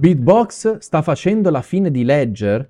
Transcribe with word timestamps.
Beatbox 0.00 0.78
sta 0.78 1.02
facendo 1.02 1.50
la 1.50 1.60
fine 1.60 1.90
di 1.90 2.04
Ledger? 2.04 2.66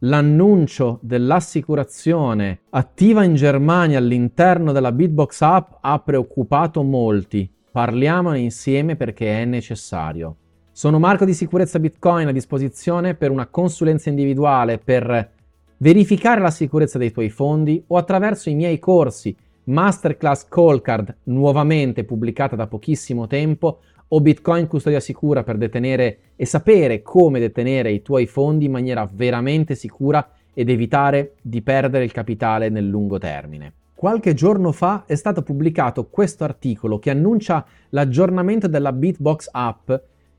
L'annuncio 0.00 0.98
dell'assicurazione 1.02 2.62
attiva 2.70 3.22
in 3.22 3.36
Germania 3.36 3.98
all'interno 3.98 4.72
della 4.72 4.90
Beatbox 4.90 5.40
app 5.42 5.74
ha 5.82 6.00
preoccupato 6.00 6.82
molti. 6.82 7.48
Parliamone 7.70 8.40
insieme 8.40 8.96
perché 8.96 9.40
è 9.40 9.44
necessario. 9.44 10.36
Sono 10.72 10.98
Marco 10.98 11.24
di 11.24 11.32
Sicurezza 11.32 11.78
Bitcoin 11.78 12.26
a 12.26 12.32
disposizione 12.32 13.14
per 13.14 13.30
una 13.30 13.46
consulenza 13.46 14.08
individuale 14.08 14.78
per 14.78 15.30
verificare 15.76 16.40
la 16.40 16.50
sicurezza 16.50 16.98
dei 16.98 17.12
tuoi 17.12 17.30
fondi 17.30 17.84
o 17.86 17.96
attraverso 17.96 18.50
i 18.50 18.54
miei 18.56 18.80
corsi 18.80 19.36
Masterclass 19.66 20.48
Call 20.48 20.80
Card 20.80 21.18
nuovamente 21.24 22.02
pubblicata 22.02 22.56
da 22.56 22.66
pochissimo 22.66 23.28
tempo 23.28 23.78
o 24.08 24.20
Bitcoin 24.20 24.66
custodia 24.66 25.00
sicura 25.00 25.42
per 25.42 25.56
detenere 25.56 26.18
e 26.36 26.46
sapere 26.46 27.02
come 27.02 27.40
detenere 27.40 27.90
i 27.90 28.02
tuoi 28.02 28.26
fondi 28.26 28.66
in 28.66 28.72
maniera 28.72 29.08
veramente 29.12 29.74
sicura 29.74 30.28
ed 30.52 30.68
evitare 30.68 31.34
di 31.42 31.62
perdere 31.62 32.04
il 32.04 32.12
capitale 32.12 32.68
nel 32.68 32.86
lungo 32.86 33.18
termine. 33.18 33.72
Qualche 33.94 34.34
giorno 34.34 34.72
fa 34.72 35.04
è 35.06 35.14
stato 35.14 35.42
pubblicato 35.42 36.08
questo 36.08 36.44
articolo 36.44 36.98
che 36.98 37.10
annuncia 37.10 37.64
l'aggiornamento 37.90 38.68
della 38.68 38.92
Bitbox 38.92 39.48
app 39.50 39.90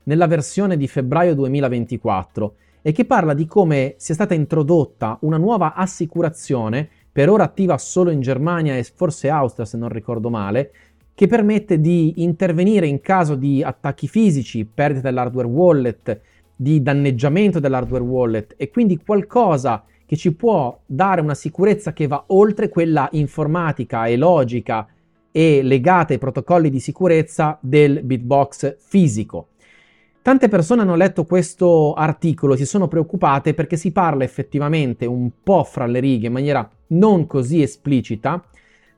nella 0.04 0.26
versione 0.26 0.76
di 0.76 0.86
febbraio 0.86 1.34
2024 1.34 2.54
e 2.80 2.92
che 2.92 3.04
parla 3.04 3.34
di 3.34 3.46
come 3.46 3.94
sia 3.96 4.14
stata 4.14 4.34
introdotta 4.34 5.18
una 5.22 5.36
nuova 5.36 5.74
assicurazione, 5.74 6.88
per 7.10 7.28
ora 7.28 7.42
attiva 7.42 7.76
solo 7.78 8.10
in 8.10 8.20
Germania 8.20 8.76
e 8.76 8.84
forse 8.84 9.28
Austria 9.28 9.66
se 9.66 9.76
non 9.76 9.88
ricordo 9.88 10.30
male, 10.30 10.70
che 11.16 11.26
permette 11.26 11.80
di 11.80 12.22
intervenire 12.22 12.86
in 12.86 13.00
caso 13.00 13.36
di 13.36 13.62
attacchi 13.62 14.06
fisici, 14.06 14.66
perdita 14.66 15.08
dell'hardware 15.08 15.48
wallet, 15.48 16.20
di 16.54 16.82
danneggiamento 16.82 17.58
dell'hardware 17.58 18.04
wallet 18.04 18.54
e 18.58 18.68
quindi 18.68 18.98
qualcosa 18.98 19.82
che 20.04 20.14
ci 20.14 20.34
può 20.34 20.78
dare 20.84 21.22
una 21.22 21.34
sicurezza 21.34 21.94
che 21.94 22.06
va 22.06 22.22
oltre 22.28 22.68
quella 22.68 23.08
informatica 23.12 24.04
e 24.04 24.18
logica 24.18 24.86
e 25.32 25.62
legata 25.62 26.12
ai 26.12 26.18
protocolli 26.18 26.68
di 26.68 26.80
sicurezza 26.80 27.56
del 27.62 28.02
bitbox 28.04 28.76
fisico. 28.78 29.48
Tante 30.20 30.48
persone 30.48 30.82
hanno 30.82 30.96
letto 30.96 31.24
questo 31.24 31.94
articolo 31.94 32.52
e 32.52 32.56
si 32.58 32.66
sono 32.66 32.88
preoccupate 32.88 33.54
perché 33.54 33.78
si 33.78 33.90
parla 33.90 34.22
effettivamente 34.22 35.06
un 35.06 35.30
po' 35.42 35.64
fra 35.64 35.86
le 35.86 36.00
righe 36.00 36.26
in 36.26 36.34
maniera 36.34 36.68
non 36.88 37.26
così 37.26 37.62
esplicita 37.62 38.44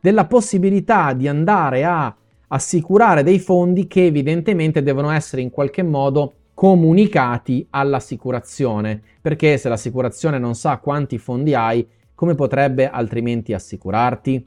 della 0.00 0.26
possibilità 0.26 1.12
di 1.12 1.28
andare 1.28 1.84
a 1.84 2.14
assicurare 2.48 3.22
dei 3.22 3.38
fondi 3.38 3.86
che 3.86 4.06
evidentemente 4.06 4.82
devono 4.82 5.10
essere 5.10 5.42
in 5.42 5.50
qualche 5.50 5.82
modo 5.82 6.34
comunicati 6.54 7.66
all'assicurazione, 7.70 9.00
perché 9.20 9.58
se 9.58 9.68
l'assicurazione 9.68 10.38
non 10.38 10.54
sa 10.54 10.78
quanti 10.78 11.18
fondi 11.18 11.54
hai, 11.54 11.86
come 12.14 12.34
potrebbe 12.34 12.90
altrimenti 12.90 13.52
assicurarti? 13.52 14.46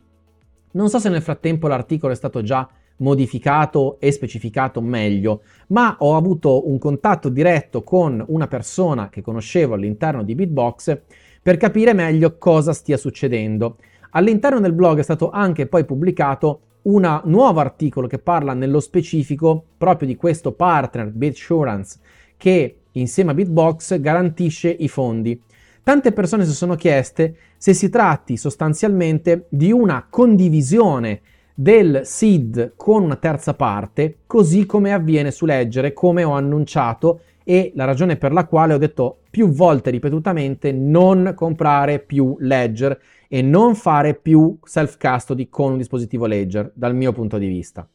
Non 0.72 0.90
so 0.90 1.00
se 1.00 1.10
nel 1.10 1.22
frattempo 1.22 1.68
l'articolo 1.68 2.12
è 2.12 2.16
stato 2.16 2.42
già 2.42 2.68
modificato 2.98 3.98
e 4.00 4.12
specificato 4.12 4.82
meglio, 4.82 5.44
ma 5.68 5.96
ho 6.00 6.16
avuto 6.16 6.70
un 6.70 6.78
contatto 6.78 7.30
diretto 7.30 7.84
con 7.84 8.24
una 8.28 8.48
persona 8.48 9.10
che 9.10 9.22
conoscevo 9.22 9.74
all'interno 9.74 10.24
di 10.24 10.36
Bitbox 10.36 11.00
per 11.42 11.58
capire 11.58 11.94
meglio 11.94 12.38
cosa 12.38 12.74
stia 12.74 12.98
succedendo. 12.98 13.78
All'interno 14.12 14.60
del 14.60 14.74
blog 14.74 15.00
è 15.00 15.04
stato 15.04 15.30
anche 15.30 15.68
poi 15.68 15.86
pubblicato 15.86 16.62
un 16.84 17.22
nuovo 17.26 17.60
articolo 17.60 18.08
che 18.08 18.20
parla 18.20 18.54
nello 18.54 18.80
specifico 18.80 19.64
proprio 19.78 20.08
di 20.08 20.16
questo 20.16 20.52
partner 20.52 21.12
BitSurance 21.12 22.00
che 22.36 22.78
insieme 22.94 23.32
a 23.32 23.34
Bitbox 23.34 24.00
garantisce 24.00 24.70
i 24.70 24.88
fondi. 24.88 25.40
Tante 25.84 26.12
persone 26.12 26.46
si 26.46 26.54
sono 26.54 26.76
chieste 26.76 27.36
se 27.58 27.74
si 27.74 27.90
tratti 27.90 28.36
sostanzialmente 28.36 29.46
di 29.50 29.72
una 29.72 30.08
condivisione 30.10 31.22
del 31.54 32.02
SID 32.04 32.74
con 32.76 33.04
una 33.04 33.16
terza 33.16 33.54
parte, 33.54 34.18
così 34.26 34.66
come 34.66 34.94
avviene 34.94 35.32
su 35.32 35.46
Ledger, 35.46 35.94
come 35.94 36.24
ho 36.24 36.34
annunciato 36.34 37.22
e 37.44 37.72
la 37.76 37.86
ragione 37.86 38.18
per 38.18 38.32
la 38.32 38.46
quale 38.46 38.74
ho 38.74 38.78
detto 38.78 39.20
più 39.30 39.50
volte 39.50 39.90
ripetutamente 39.90 40.72
non 40.72 41.34
comprare 41.36 42.00
più 42.00 42.36
Ledger 42.40 43.00
e 43.34 43.42
non 43.42 43.76
fare 43.76 44.14
più 44.14 44.58
self-custody 44.62 45.48
con 45.48 45.72
un 45.72 45.78
dispositivo 45.78 46.26
Ledger, 46.26 46.70
dal 46.76 46.94
mio 46.94 47.14
punto 47.14 47.38
di 47.38 47.48
vista. 47.48 47.88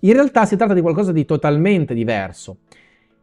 In 0.00 0.12
realtà 0.12 0.44
si 0.44 0.56
tratta 0.56 0.74
di 0.74 0.80
qualcosa 0.80 1.12
di 1.12 1.24
totalmente 1.24 1.94
diverso. 1.94 2.58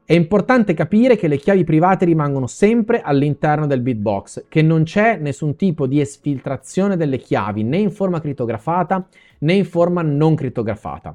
È 0.05 0.13
importante 0.13 0.73
capire 0.73 1.17
che 1.17 1.27
le 1.27 1.35
chiavi 1.35 1.65
private 1.65 2.05
rimangono 2.05 2.47
sempre 2.47 3.01
all'interno 3.01 3.67
del 3.67 3.81
bitbox, 3.81 4.45
che 4.47 4.61
non 4.61 4.83
c'è 4.83 5.17
nessun 5.17 5.57
tipo 5.57 5.85
di 5.85 5.99
esfiltrazione 5.99 6.95
delle 6.95 7.17
chiavi 7.17 7.63
né 7.63 7.77
in 7.77 7.91
forma 7.91 8.21
crittografata 8.21 9.05
né 9.39 9.53
in 9.53 9.65
forma 9.65 10.01
non 10.01 10.35
crittografata. 10.35 11.13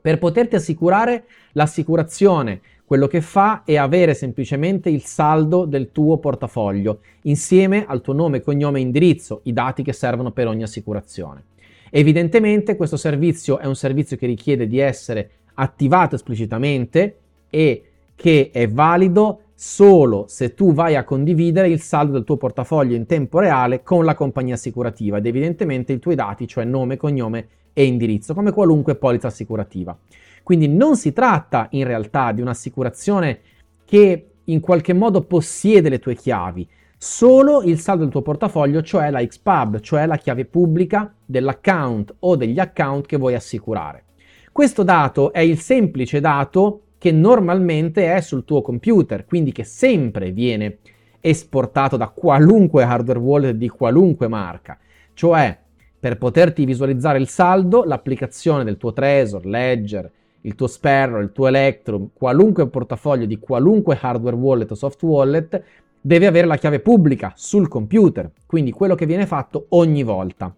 Per 0.00 0.18
poterti 0.18 0.56
assicurare, 0.56 1.24
l'assicurazione 1.52 2.60
quello 2.90 3.06
che 3.06 3.20
fa 3.20 3.62
è 3.64 3.76
avere 3.76 4.14
semplicemente 4.14 4.90
il 4.90 5.04
saldo 5.04 5.64
del 5.64 5.92
tuo 5.92 6.18
portafoglio 6.18 7.02
insieme 7.22 7.84
al 7.86 8.00
tuo 8.00 8.14
nome, 8.14 8.40
cognome 8.40 8.80
e 8.80 8.82
indirizzo, 8.82 9.42
i 9.44 9.52
dati 9.52 9.84
che 9.84 9.92
servono 9.92 10.32
per 10.32 10.48
ogni 10.48 10.64
assicurazione. 10.64 11.44
Evidentemente 11.90 12.74
questo 12.74 12.96
servizio 12.96 13.58
è 13.58 13.66
un 13.66 13.76
servizio 13.76 14.16
che 14.16 14.26
richiede 14.26 14.66
di 14.66 14.78
essere 14.78 15.30
attivato 15.54 16.16
esplicitamente 16.16 17.18
e 17.48 17.84
che 18.16 18.50
è 18.52 18.68
valido 18.68 19.42
solo 19.54 20.24
se 20.26 20.54
tu 20.54 20.72
vai 20.72 20.96
a 20.96 21.04
condividere 21.04 21.68
il 21.68 21.80
saldo 21.80 22.12
del 22.12 22.24
tuo 22.24 22.38
portafoglio 22.38 22.96
in 22.96 23.06
tempo 23.06 23.38
reale 23.38 23.82
con 23.82 24.04
la 24.04 24.14
compagnia 24.14 24.54
assicurativa 24.54 25.18
ed 25.18 25.26
evidentemente 25.26 25.92
i 25.92 25.98
tuoi 25.98 26.14
dati, 26.14 26.48
cioè 26.48 26.64
nome, 26.64 26.96
cognome 26.96 27.48
e 27.72 27.84
indirizzo, 27.84 28.34
come 28.34 28.52
qualunque 28.52 28.96
polizza 28.96 29.28
assicurativa. 29.28 29.96
Quindi 30.42 30.68
non 30.68 30.96
si 30.96 31.12
tratta 31.12 31.68
in 31.70 31.84
realtà 31.84 32.32
di 32.32 32.40
un'assicurazione 32.40 33.40
che 33.84 34.26
in 34.44 34.60
qualche 34.60 34.92
modo 34.92 35.22
possiede 35.22 35.88
le 35.88 35.98
tue 35.98 36.14
chiavi, 36.14 36.68
solo 36.96 37.62
il 37.62 37.78
saldo 37.78 38.02
del 38.02 38.12
tuo 38.12 38.22
portafoglio, 38.22 38.82
cioè 38.82 39.10
la 39.10 39.24
XPub, 39.24 39.80
cioè 39.80 40.06
la 40.06 40.16
chiave 40.16 40.44
pubblica 40.44 41.12
dell'account 41.24 42.16
o 42.20 42.36
degli 42.36 42.58
account 42.58 43.06
che 43.06 43.16
vuoi 43.16 43.34
assicurare. 43.34 44.04
Questo 44.52 44.82
dato 44.82 45.32
è 45.32 45.40
il 45.40 45.58
semplice 45.58 46.20
dato 46.20 46.82
che 46.98 47.12
normalmente 47.12 48.12
è 48.12 48.20
sul 48.20 48.44
tuo 48.44 48.60
computer, 48.60 49.24
quindi 49.24 49.52
che 49.52 49.64
sempre 49.64 50.32
viene 50.32 50.78
esportato 51.20 51.96
da 51.96 52.08
qualunque 52.08 52.82
hardware 52.82 53.18
wallet 53.18 53.54
di 53.56 53.68
qualunque 53.68 54.28
marca. 54.28 54.78
Cioè, 55.14 55.58
per 56.00 56.16
poterti 56.16 56.64
visualizzare 56.64 57.18
il 57.18 57.28
saldo, 57.28 57.84
l'applicazione 57.84 58.64
del 58.64 58.78
tuo 58.78 58.94
Trezor, 58.94 59.44
Ledger, 59.44 60.10
il 60.42 60.54
tuo 60.54 60.66
Sparrow, 60.66 61.20
il 61.20 61.32
tuo 61.32 61.46
Electrum, 61.46 62.08
qualunque 62.14 62.66
portafoglio 62.68 63.26
di 63.26 63.38
qualunque 63.38 63.98
hardware 64.00 64.36
wallet 64.36 64.70
o 64.70 64.74
soft 64.74 65.02
wallet 65.02 65.62
deve 66.00 66.26
avere 66.26 66.46
la 66.46 66.56
chiave 66.56 66.80
pubblica 66.80 67.34
sul 67.36 67.68
computer, 67.68 68.30
quindi 68.46 68.72
quello 68.72 68.94
che 68.94 69.04
viene 69.04 69.26
fatto 69.26 69.66
ogni 69.70 70.02
volta, 70.02 70.54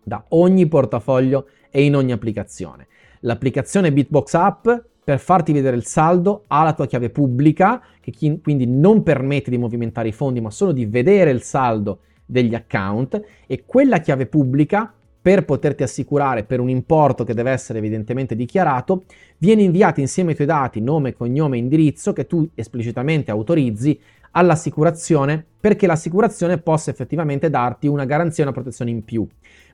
da 0.00 0.24
ogni 0.28 0.68
portafoglio 0.68 1.48
e 1.70 1.82
in 1.82 1.96
ogni 1.96 2.12
applicazione. 2.12 2.86
L'applicazione 3.20 3.92
Bitbox 3.92 4.34
App 4.34 4.68
per 5.02 5.18
farti 5.18 5.52
vedere 5.52 5.74
il 5.74 5.84
saldo 5.84 6.44
ha 6.46 6.62
la 6.62 6.72
tua 6.72 6.86
chiave 6.86 7.10
pubblica, 7.10 7.82
che 8.00 8.12
quindi 8.40 8.66
non 8.66 9.02
permette 9.02 9.50
di 9.50 9.58
movimentare 9.58 10.08
i 10.08 10.12
fondi, 10.12 10.40
ma 10.40 10.50
solo 10.50 10.70
di 10.70 10.86
vedere 10.86 11.30
il 11.30 11.42
saldo 11.42 11.98
degli 12.24 12.54
account 12.54 13.20
e 13.46 13.64
quella 13.66 13.98
chiave 13.98 14.26
pubblica 14.26 14.92
per 15.24 15.46
poterti 15.46 15.82
assicurare 15.82 16.44
per 16.44 16.60
un 16.60 16.68
importo 16.68 17.24
che 17.24 17.32
deve 17.32 17.50
essere 17.50 17.78
evidentemente 17.78 18.36
dichiarato, 18.36 19.04
viene 19.38 19.62
inviato 19.62 20.00
insieme 20.00 20.30
ai 20.30 20.34
tuoi 20.36 20.46
dati, 20.46 20.82
nome, 20.82 21.14
cognome 21.14 21.56
indirizzo 21.56 22.12
che 22.12 22.26
tu 22.26 22.46
esplicitamente 22.54 23.30
autorizzi 23.30 23.98
all'assicurazione 24.32 25.42
perché 25.58 25.86
l'assicurazione 25.86 26.58
possa 26.58 26.90
effettivamente 26.90 27.48
darti 27.48 27.86
una 27.86 28.04
garanzia 28.04 28.44
una 28.44 28.52
protezione 28.52 28.90
in 28.90 29.02
più. 29.02 29.26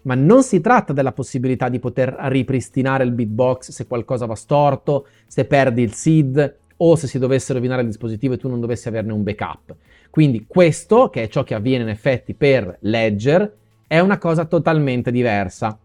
Ma 0.03 0.15
non 0.15 0.45
si 0.45 0.61
tratta 0.61 0.93
della 0.93 1.13
possibilità 1.13 1.69
di 1.69 1.81
poter 1.81 2.15
ripristinare 2.29 3.03
il 3.03 3.11
bitbox 3.11 3.71
se 3.71 3.89
qualcosa 3.89 4.27
va 4.27 4.37
storto, 4.37 5.09
se 5.27 5.47
perdi 5.47 5.83
il 5.83 5.95
SID 5.95 6.59
o 6.77 6.97
se 6.97 7.07
si 7.09 7.19
dovesse 7.19 7.53
rovinare 7.53 7.83
il 7.83 7.89
dispositivo 7.89 8.35
e 8.35 8.37
tu 8.39 8.49
non 8.49 8.61
dovessi 8.61 8.87
averne 8.87 9.13
un 9.13 9.23
backup. 9.23 9.75
Quindi 10.11 10.45
questo, 10.47 11.09
che 11.09 11.23
è 11.23 11.29
ciò 11.29 11.45
che 11.45 11.55
avviene 11.55 11.85
in 11.85 11.89
effetti 11.89 12.35
per 12.35 12.77
Ledger, 12.81 13.57
è 13.87 13.99
una 14.01 14.19
cosa 14.19 14.45
totalmente 14.45 15.11
diversa. 15.11 15.79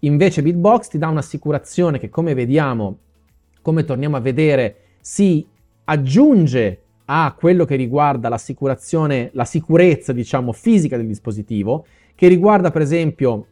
Invece 0.00 0.42
Bitbox 0.42 0.88
ti 0.88 0.98
dà 0.98 1.08
un'assicurazione 1.08 1.98
che 1.98 2.08
come 2.08 2.34
vediamo, 2.34 2.98
come 3.60 3.84
torniamo 3.84 4.16
a 4.16 4.20
vedere, 4.20 4.76
si 5.00 5.46
aggiunge 5.84 6.80
a 7.06 7.34
quello 7.36 7.64
che 7.64 7.76
riguarda 7.76 8.28
l'assicurazione, 8.28 9.30
la 9.34 9.44
sicurezza, 9.44 10.12
diciamo, 10.12 10.52
fisica 10.52 10.96
del 10.96 11.06
dispositivo, 11.06 11.86
che 12.14 12.28
riguarda 12.28 12.70
per 12.70 12.82
esempio 12.82 13.46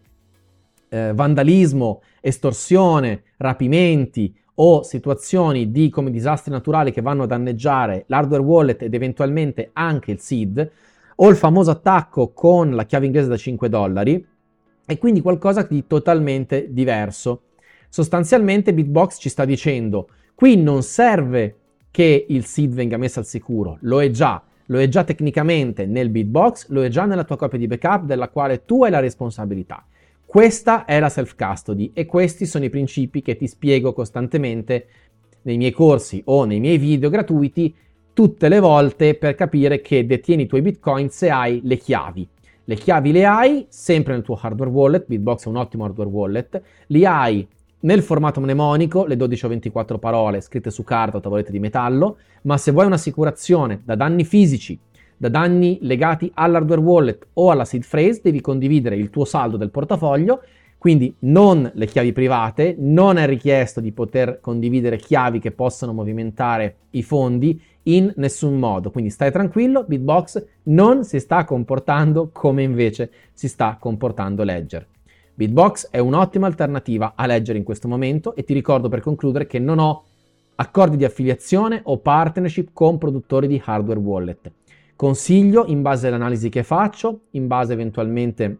eh, 0.88 1.12
vandalismo, 1.14 2.02
estorsione, 2.20 3.22
rapimenti 3.36 4.34
o 4.62 4.82
situazioni 4.82 5.70
di 5.70 5.88
come 5.88 6.10
disastri 6.10 6.50
naturali 6.50 6.92
che 6.92 7.00
vanno 7.00 7.22
a 7.22 7.26
danneggiare 7.26 8.04
l'hardware 8.08 8.42
wallet 8.42 8.82
ed 8.82 8.92
eventualmente 8.92 9.70
anche 9.72 10.10
il 10.10 10.20
SID, 10.20 10.70
o 11.16 11.28
il 11.28 11.36
famoso 11.36 11.70
attacco 11.70 12.32
con 12.32 12.74
la 12.74 12.84
chiave 12.84 13.06
inglese 13.06 13.28
da 13.28 13.36
5 13.36 13.68
dollari, 13.68 14.26
e 14.86 14.98
quindi 14.98 15.20
qualcosa 15.20 15.62
di 15.62 15.86
totalmente 15.86 16.72
diverso. 16.72 17.42
Sostanzialmente 17.88 18.74
Bitbox 18.74 19.18
ci 19.18 19.28
sta 19.28 19.44
dicendo, 19.44 20.08
qui 20.34 20.56
non 20.56 20.82
serve 20.82 21.56
che 21.90 22.26
il 22.28 22.44
SID 22.44 22.74
venga 22.74 22.98
messo 22.98 23.18
al 23.18 23.26
sicuro, 23.26 23.78
lo 23.80 24.02
è 24.02 24.10
già, 24.10 24.42
lo 24.66 24.78
è 24.78 24.88
già 24.88 25.04
tecnicamente 25.04 25.86
nel 25.86 26.10
Bitbox, 26.10 26.68
lo 26.68 26.84
è 26.84 26.88
già 26.88 27.06
nella 27.06 27.24
tua 27.24 27.36
copia 27.36 27.58
di 27.58 27.66
backup 27.66 28.04
della 28.04 28.28
quale 28.28 28.64
tu 28.64 28.84
hai 28.84 28.90
la 28.90 29.00
responsabilità. 29.00 29.84
Questa 30.30 30.84
è 30.84 31.00
la 31.00 31.08
self-custody 31.08 31.90
e 31.92 32.06
questi 32.06 32.46
sono 32.46 32.64
i 32.64 32.70
principi 32.70 33.20
che 33.20 33.34
ti 33.34 33.48
spiego 33.48 33.92
costantemente 33.92 34.86
nei 35.42 35.56
miei 35.56 35.72
corsi 35.72 36.22
o 36.26 36.44
nei 36.44 36.60
miei 36.60 36.78
video 36.78 37.10
gratuiti 37.10 37.74
tutte 38.12 38.48
le 38.48 38.60
volte 38.60 39.16
per 39.16 39.34
capire 39.34 39.80
che 39.80 40.06
detieni 40.06 40.42
i 40.42 40.46
tuoi 40.46 40.62
bitcoin 40.62 41.08
se 41.08 41.30
hai 41.30 41.60
le 41.64 41.78
chiavi. 41.78 42.28
Le 42.62 42.74
chiavi 42.76 43.10
le 43.10 43.26
hai 43.26 43.66
sempre 43.70 44.12
nel 44.12 44.22
tuo 44.22 44.38
hardware 44.40 44.70
wallet, 44.70 45.06
Bitbox 45.08 45.46
è 45.46 45.48
un 45.48 45.56
ottimo 45.56 45.84
hardware 45.84 46.10
wallet, 46.10 46.62
li 46.86 47.04
hai 47.04 47.44
nel 47.80 48.00
formato 48.00 48.40
mnemonico, 48.40 49.06
le 49.06 49.16
12 49.16 49.46
o 49.46 49.48
24 49.48 49.98
parole 49.98 50.40
scritte 50.42 50.70
su 50.70 50.84
carta 50.84 51.16
o 51.16 51.20
tavolette 51.20 51.50
di 51.50 51.58
metallo, 51.58 52.18
ma 52.42 52.56
se 52.56 52.70
vuoi 52.70 52.86
un'assicurazione 52.86 53.82
da 53.84 53.96
danni 53.96 54.22
fisici, 54.22 54.78
da 55.20 55.28
danni 55.28 55.76
legati 55.82 56.30
all'hardware 56.32 56.80
wallet 56.80 57.26
o 57.34 57.50
alla 57.50 57.66
seed 57.66 57.86
phrase, 57.86 58.22
devi 58.22 58.40
condividere 58.40 58.96
il 58.96 59.10
tuo 59.10 59.26
saldo 59.26 59.58
del 59.58 59.70
portafoglio, 59.70 60.40
quindi 60.78 61.14
non 61.20 61.70
le 61.74 61.84
chiavi 61.84 62.14
private, 62.14 62.74
non 62.78 63.18
è 63.18 63.26
richiesto 63.26 63.82
di 63.82 63.92
poter 63.92 64.40
condividere 64.40 64.96
chiavi 64.96 65.38
che 65.38 65.50
possano 65.50 65.92
movimentare 65.92 66.76
i 66.92 67.02
fondi 67.02 67.60
in 67.82 68.10
nessun 68.16 68.58
modo. 68.58 68.90
Quindi 68.90 69.10
stai 69.10 69.30
tranquillo, 69.30 69.84
Bitbox 69.84 70.42
non 70.64 71.04
si 71.04 71.20
sta 71.20 71.44
comportando 71.44 72.30
come 72.32 72.62
invece 72.62 73.10
si 73.34 73.46
sta 73.46 73.76
comportando 73.78 74.42
Ledger. 74.42 74.86
Bitbox 75.34 75.90
è 75.90 75.98
un'ottima 75.98 76.46
alternativa 76.46 77.12
a 77.14 77.26
leggere 77.26 77.58
in 77.58 77.64
questo 77.64 77.88
momento 77.88 78.34
e 78.34 78.42
ti 78.42 78.54
ricordo 78.54 78.88
per 78.88 79.00
concludere 79.00 79.46
che 79.46 79.58
non 79.58 79.78
ho 79.78 80.04
accordi 80.54 80.96
di 80.96 81.04
affiliazione 81.04 81.82
o 81.84 81.98
partnership 81.98 82.70
con 82.72 82.96
produttori 82.96 83.46
di 83.48 83.60
hardware 83.62 84.00
wallet. 84.00 84.50
Consiglio 85.00 85.64
in 85.64 85.80
base 85.80 86.08
all'analisi 86.08 86.50
che 86.50 86.62
faccio, 86.62 87.28
in 87.30 87.46
base 87.46 87.72
eventualmente 87.72 88.58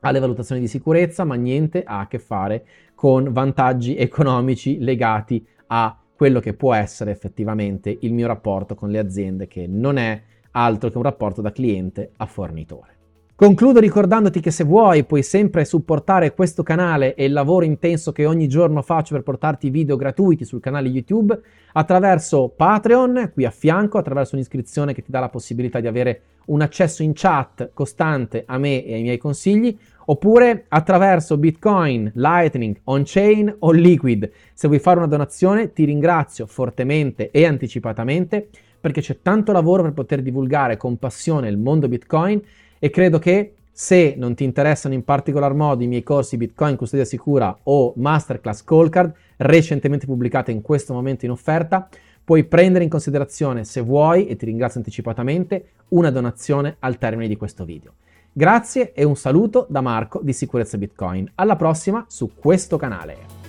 alle 0.00 0.20
valutazioni 0.20 0.62
di 0.62 0.66
sicurezza, 0.66 1.24
ma 1.24 1.34
niente 1.34 1.82
ha 1.84 1.98
a 1.98 2.08
che 2.08 2.18
fare 2.18 2.64
con 2.94 3.30
vantaggi 3.30 3.94
economici 3.98 4.78
legati 4.78 5.46
a 5.66 5.94
quello 6.16 6.40
che 6.40 6.54
può 6.54 6.72
essere 6.72 7.10
effettivamente 7.10 7.94
il 8.00 8.14
mio 8.14 8.26
rapporto 8.26 8.74
con 8.74 8.88
le 8.88 9.00
aziende, 9.00 9.46
che 9.46 9.66
non 9.66 9.98
è 9.98 10.22
altro 10.52 10.88
che 10.88 10.96
un 10.96 11.02
rapporto 11.02 11.42
da 11.42 11.52
cliente 11.52 12.12
a 12.16 12.24
fornitore. 12.24 13.01
Concludo 13.34 13.80
ricordandoti 13.80 14.40
che 14.40 14.50
se 14.50 14.62
vuoi 14.62 15.04
puoi 15.04 15.22
sempre 15.22 15.64
supportare 15.64 16.34
questo 16.34 16.62
canale 16.62 17.14
e 17.14 17.24
il 17.24 17.32
lavoro 17.32 17.64
intenso 17.64 18.12
che 18.12 18.26
ogni 18.26 18.46
giorno 18.46 18.82
faccio 18.82 19.14
per 19.14 19.24
portarti 19.24 19.70
video 19.70 19.96
gratuiti 19.96 20.44
sul 20.44 20.60
canale 20.60 20.88
YouTube 20.88 21.40
attraverso 21.72 22.52
Patreon, 22.54 23.30
qui 23.32 23.44
a 23.44 23.50
fianco, 23.50 23.98
attraverso 23.98 24.36
un'iscrizione 24.36 24.92
che 24.92 25.02
ti 25.02 25.10
dà 25.10 25.18
la 25.18 25.30
possibilità 25.30 25.80
di 25.80 25.88
avere 25.88 26.20
un 26.46 26.60
accesso 26.60 27.02
in 27.02 27.12
chat 27.14 27.70
costante 27.72 28.44
a 28.46 28.58
me 28.58 28.84
e 28.84 28.94
ai 28.94 29.02
miei 29.02 29.18
consigli, 29.18 29.76
oppure 30.04 30.66
attraverso 30.68 31.36
Bitcoin, 31.38 32.12
Lightning, 32.14 32.80
On-Chain 32.84 33.56
o 33.60 33.72
Liquid. 33.72 34.30
Se 34.52 34.68
vuoi 34.68 34.78
fare 34.78 34.98
una 34.98 35.08
donazione 35.08 35.72
ti 35.72 35.84
ringrazio 35.84 36.46
fortemente 36.46 37.30
e 37.30 37.46
anticipatamente 37.46 38.50
perché 38.78 39.00
c'è 39.00 39.20
tanto 39.22 39.52
lavoro 39.52 39.82
per 39.82 39.92
poter 39.92 40.22
divulgare 40.22 40.76
con 40.76 40.98
passione 40.98 41.48
il 41.48 41.56
mondo 41.56 41.88
Bitcoin 41.88 42.40
e 42.84 42.90
credo 42.90 43.20
che 43.20 43.54
se 43.70 44.16
non 44.18 44.34
ti 44.34 44.42
interessano 44.42 44.92
in 44.92 45.04
particolar 45.04 45.54
modo 45.54 45.84
i 45.84 45.86
miei 45.86 46.02
corsi 46.02 46.36
Bitcoin 46.36 46.74
Custodia 46.74 47.04
Sicura 47.04 47.56
o 47.62 47.92
Masterclass 47.94 48.64
Call 48.64 48.88
Card 48.88 49.14
recentemente 49.36 50.04
pubblicate 50.04 50.50
in 50.50 50.62
questo 50.62 50.92
momento 50.92 51.24
in 51.24 51.30
offerta, 51.30 51.88
puoi 52.24 52.42
prendere 52.42 52.82
in 52.82 52.90
considerazione 52.90 53.62
se 53.62 53.82
vuoi, 53.82 54.26
e 54.26 54.34
ti 54.34 54.46
ringrazio 54.46 54.80
anticipatamente, 54.80 55.66
una 55.90 56.10
donazione 56.10 56.74
al 56.80 56.98
termine 56.98 57.28
di 57.28 57.36
questo 57.36 57.64
video. 57.64 57.92
Grazie 58.32 58.92
e 58.94 59.04
un 59.04 59.14
saluto 59.14 59.64
da 59.70 59.80
Marco 59.80 60.18
di 60.20 60.32
Sicurezza 60.32 60.76
Bitcoin. 60.76 61.30
Alla 61.36 61.54
prossima 61.54 62.04
su 62.08 62.32
questo 62.34 62.76
canale. 62.76 63.41